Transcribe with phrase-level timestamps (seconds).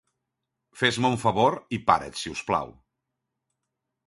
[0.79, 2.73] Fes-me un favor i parat, si us plau.